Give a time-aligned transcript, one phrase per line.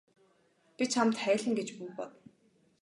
[0.81, 2.11] Би чамд хайлна гэж бүү бод.